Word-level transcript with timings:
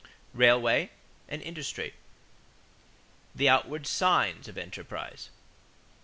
RAILWAYS 0.33 0.89
AND 1.29 1.43
INDUSTRY 1.43 1.93
=The 3.35 3.49
Outward 3.49 3.85
Signs 3.85 4.47
of 4.47 4.57
Enterprise. 4.57 5.29